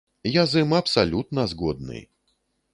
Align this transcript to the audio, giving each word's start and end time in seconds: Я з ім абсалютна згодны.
Я 0.41 0.45
з 0.53 0.63
ім 0.63 0.71
абсалютна 0.77 1.45
згодны. 1.55 2.03